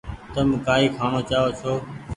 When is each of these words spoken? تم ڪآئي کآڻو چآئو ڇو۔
تم 0.33 0.47
ڪآئي 0.65 0.85
کآڻو 0.95 1.21
چآئو 1.29 1.49
ڇو۔ 1.61 1.73